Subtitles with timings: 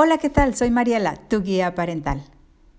[0.00, 0.54] Hola, ¿qué tal?
[0.54, 2.22] Soy Mariela, tu guía parental,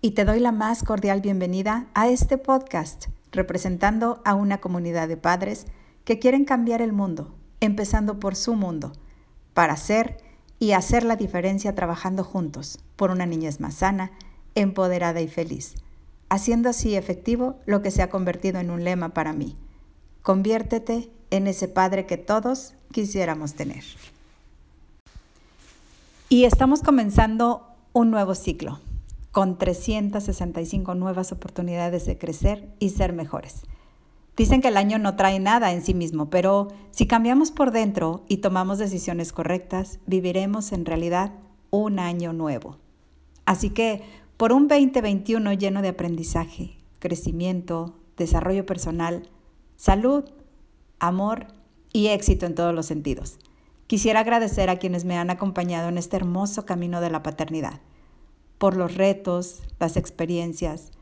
[0.00, 5.16] y te doy la más cordial bienvenida a este podcast, representando a una comunidad de
[5.16, 5.66] padres
[6.04, 8.92] que quieren cambiar el mundo, empezando por su mundo,
[9.54, 10.18] para hacer
[10.60, 14.12] y hacer la diferencia trabajando juntos por una niñez más sana,
[14.54, 15.74] empoderada y feliz,
[16.28, 19.56] haciendo así efectivo lo que se ha convertido en un lema para mí.
[20.22, 23.82] Conviértete en ese padre que todos quisiéramos tener.
[26.32, 28.78] Y estamos comenzando un nuevo ciclo
[29.32, 33.62] con 365 nuevas oportunidades de crecer y ser mejores.
[34.36, 38.22] Dicen que el año no trae nada en sí mismo, pero si cambiamos por dentro
[38.28, 41.32] y tomamos decisiones correctas, viviremos en realidad
[41.70, 42.76] un año nuevo.
[43.44, 44.02] Así que
[44.36, 49.28] por un 2021 lleno de aprendizaje, crecimiento, desarrollo personal,
[49.74, 50.30] salud,
[51.00, 51.48] amor
[51.92, 53.40] y éxito en todos los sentidos.
[53.90, 57.80] Quisiera agradecer a quienes me han acompañado en este hermoso camino de la paternidad,
[58.56, 60.92] por los retos, las experiencias,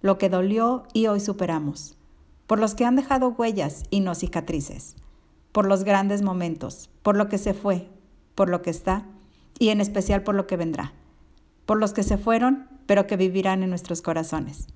[0.00, 1.98] lo que dolió y hoy superamos,
[2.46, 4.96] por los que han dejado huellas y no cicatrices,
[5.52, 7.90] por los grandes momentos, por lo que se fue,
[8.34, 9.04] por lo que está
[9.58, 10.94] y en especial por lo que vendrá,
[11.66, 14.68] por los que se fueron pero que vivirán en nuestros corazones,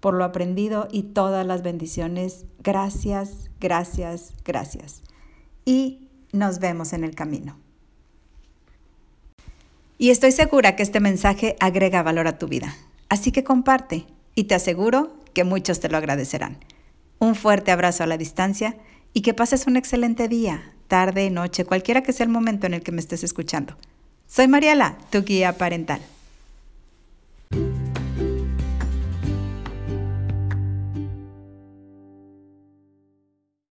[0.00, 2.46] por lo aprendido y todas las bendiciones.
[2.64, 5.04] Gracias, gracias, gracias.
[5.64, 6.05] Y
[6.36, 7.56] nos vemos en el camino.
[9.98, 12.76] Y estoy segura que este mensaje agrega valor a tu vida.
[13.08, 16.58] Así que comparte y te aseguro que muchos te lo agradecerán.
[17.18, 18.76] Un fuerte abrazo a la distancia
[19.14, 22.82] y que pases un excelente día, tarde, noche, cualquiera que sea el momento en el
[22.82, 23.76] que me estés escuchando.
[24.26, 26.00] Soy Mariela, tu guía parental.